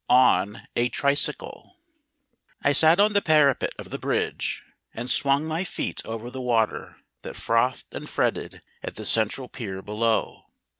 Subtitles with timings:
[0.09, 1.77] ON A TRICYCLE
[2.63, 4.63] I sat on the parapet of the bridge,
[4.95, 9.83] and swung my feet over the water that frothed and fretted at the central pier
[9.83, 10.45] below.